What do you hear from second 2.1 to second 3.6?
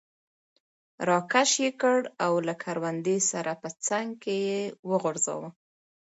او له کروندې سره